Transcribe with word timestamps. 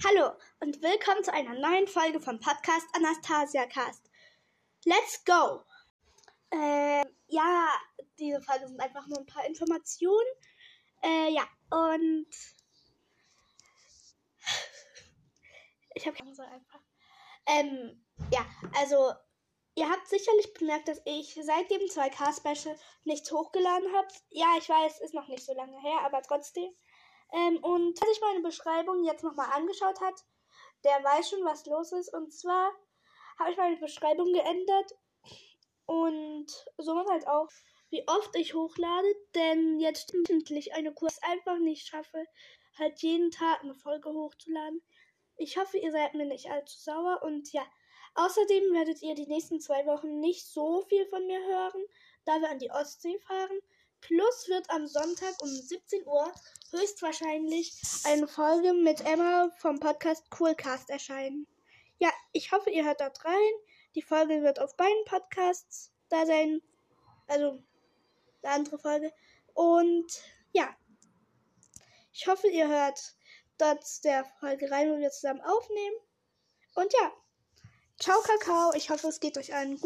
Hallo 0.00 0.32
und 0.60 0.80
willkommen 0.82 1.22
zu 1.22 1.32
einer 1.32 1.54
neuen 1.54 1.86
Folge 1.86 2.18
vom 2.18 2.40
Podcast 2.40 2.86
Anastasia 2.94 3.66
Cast. 3.66 4.10
Let's 4.84 5.22
go! 5.24 5.62
Äh, 6.50 7.04
ja, 7.28 7.68
diese 8.18 8.40
Folge 8.40 8.66
sind 8.66 8.80
einfach 8.80 9.06
nur 9.06 9.18
ein 9.18 9.26
paar 9.26 9.44
Informationen. 9.46 10.26
Äh, 11.04 11.34
ja, 11.34 11.46
und 11.70 12.26
ich 15.94 16.06
habe 16.06 16.16
keine 16.16 16.34
so 16.34 16.42
einfach. 16.42 16.80
Ähm, 17.46 18.04
ja, 18.32 18.44
also 18.78 19.12
ihr 19.74 19.88
habt 19.88 20.08
sicherlich 20.08 20.54
bemerkt, 20.54 20.88
dass 20.88 21.02
ich 21.04 21.38
seit 21.40 21.70
dem 21.70 21.82
2K-Special 21.82 22.76
nichts 23.04 23.30
hochgeladen 23.30 23.94
habe. 23.94 24.08
Ja, 24.30 24.56
ich 24.58 24.68
weiß, 24.68 25.00
ist 25.00 25.14
noch 25.14 25.28
nicht 25.28 25.44
so 25.44 25.54
lange 25.54 25.78
her, 25.80 26.00
aber 26.02 26.22
trotzdem. 26.22 26.74
Ähm, 27.32 27.58
und 27.62 28.00
wer 28.00 28.08
sich 28.08 28.20
meine 28.20 28.40
Beschreibung 28.40 29.04
jetzt 29.04 29.24
nochmal 29.24 29.50
angeschaut 29.52 30.00
hat, 30.00 30.24
der 30.84 31.02
weiß 31.02 31.30
schon, 31.30 31.44
was 31.44 31.66
los 31.66 31.92
ist. 31.92 32.12
Und 32.12 32.32
zwar 32.32 32.72
habe 33.38 33.50
ich 33.50 33.56
meine 33.56 33.76
Beschreibung 33.76 34.32
geändert 34.32 34.92
und 35.86 36.46
somit 36.78 37.08
halt 37.08 37.26
auch, 37.26 37.48
wie 37.90 38.06
oft 38.08 38.34
ich 38.36 38.54
hochlade, 38.54 39.08
denn 39.34 39.78
jetzt 39.78 40.14
endlich 40.28 40.74
eine 40.74 40.94
Kurs 40.94 41.22
einfach 41.22 41.58
nicht 41.58 41.86
schaffe, 41.86 42.24
halt 42.78 43.00
jeden 43.02 43.30
Tag 43.30 43.62
eine 43.62 43.74
Folge 43.74 44.10
hochzuladen. 44.10 44.82
Ich 45.36 45.56
hoffe, 45.56 45.78
ihr 45.78 45.92
seid 45.92 46.14
mir 46.14 46.26
nicht 46.26 46.50
allzu 46.50 46.78
sauer 46.78 47.22
und 47.22 47.52
ja, 47.52 47.66
außerdem 48.14 48.72
werdet 48.72 49.02
ihr 49.02 49.14
die 49.14 49.26
nächsten 49.26 49.60
zwei 49.60 49.84
Wochen 49.86 50.20
nicht 50.20 50.46
so 50.46 50.82
viel 50.82 51.06
von 51.06 51.26
mir 51.26 51.44
hören, 51.44 51.84
da 52.24 52.40
wir 52.40 52.50
an 52.50 52.58
die 52.58 52.70
Ostsee 52.70 53.18
fahren. 53.18 53.58
Plus 54.32 54.48
wird 54.48 54.70
am 54.70 54.86
Sonntag 54.86 55.34
um 55.42 55.48
17 55.48 56.06
Uhr 56.06 56.32
höchstwahrscheinlich 56.70 57.74
eine 58.04 58.26
Folge 58.26 58.72
mit 58.72 59.02
Emma 59.02 59.50
vom 59.58 59.78
Podcast 59.78 60.30
Coolcast 60.30 60.88
erscheinen. 60.88 61.46
Ja, 61.98 62.10
ich 62.32 62.50
hoffe, 62.50 62.70
ihr 62.70 62.84
hört 62.84 63.00
dort 63.00 63.22
rein. 63.26 63.52
Die 63.94 64.00
Folge 64.00 64.42
wird 64.42 64.58
auf 64.58 64.74
beiden 64.76 65.04
Podcasts 65.04 65.92
da 66.08 66.24
sein. 66.24 66.62
Also, 67.26 67.62
eine 68.42 68.52
andere 68.54 68.78
Folge. 68.78 69.12
Und 69.52 70.06
ja, 70.52 70.74
ich 72.12 72.26
hoffe, 72.26 72.48
ihr 72.48 72.68
hört 72.68 73.14
dort 73.58 73.84
der 74.04 74.24
Folge 74.40 74.70
rein, 74.70 74.90
wo 74.92 74.98
wir 74.98 75.10
zusammen 75.10 75.42
aufnehmen. 75.42 75.96
Und 76.74 76.90
ja, 76.94 77.12
ciao, 78.00 78.20
Kakao. 78.22 78.72
Ich 78.74 78.88
hoffe, 78.88 79.08
es 79.08 79.20
geht 79.20 79.36
euch 79.36 79.52
allen 79.52 79.72
gut. 79.72 79.80